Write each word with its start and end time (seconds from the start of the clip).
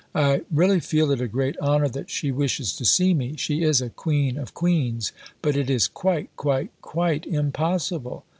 I 0.15 0.41
really 0.49 0.79
feel 0.79 1.11
it 1.11 1.21
a 1.21 1.27
great 1.27 1.55
honour 1.59 1.87
that 1.89 2.09
she 2.09 2.31
wishes 2.31 2.75
to 2.77 2.85
see 2.85 3.13
me. 3.13 3.35
She 3.37 3.61
is 3.61 3.81
a 3.83 3.91
Queen 3.91 4.35
of 4.35 4.55
Queens. 4.55 5.11
But 5.43 5.55
it 5.55 5.69
is 5.69 5.87
quite, 5.87 6.35
quite, 6.35 6.71
quite 6.81 7.27
impossible.... 7.27 8.25